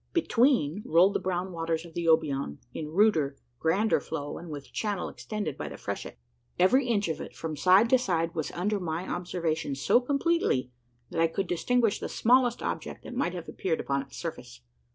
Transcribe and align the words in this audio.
Between 0.13 0.81
rolled 0.83 1.13
the 1.13 1.19
brown 1.19 1.51
waters 1.51 1.85
of 1.85 1.93
the 1.93 2.07
Obion, 2.07 2.57
in 2.73 2.87
ruder, 2.87 3.37
grander 3.59 3.99
flow, 3.99 4.39
and 4.39 4.49
with 4.49 4.73
channel 4.73 5.09
extended 5.09 5.55
by 5.55 5.69
the 5.69 5.77
freshet. 5.77 6.17
Every 6.57 6.87
inch 6.87 7.07
of 7.07 7.21
it, 7.21 7.35
from 7.35 7.55
side 7.55 7.87
to 7.91 7.99
side, 7.99 8.33
was 8.33 8.49
under 8.53 8.79
my 8.79 9.07
observation 9.07 9.75
so 9.75 9.99
completely, 10.01 10.71
that 11.11 11.21
I 11.21 11.27
could 11.27 11.45
distinguish 11.45 11.99
the 11.99 12.09
smallest 12.09 12.63
object 12.63 13.03
that 13.03 13.13
might 13.13 13.35
have 13.35 13.47
appeared 13.47 13.79
upon 13.79 14.01
its 14.01 14.17
surface. 14.17 14.61